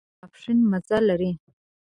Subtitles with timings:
[0.03, 1.31] خوړل د ماسپښين مزه لري